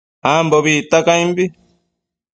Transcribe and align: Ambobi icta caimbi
Ambobi 0.31 0.71
icta 0.81 0.99
caimbi 1.05 1.45